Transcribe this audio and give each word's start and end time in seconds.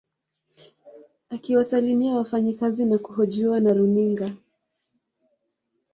Akiwasalimia 1.29 2.15
wafanyakazi 2.15 2.85
na 2.85 2.97
kuhojiwa 2.97 3.59
na 3.59 3.73
runinga 3.73 4.29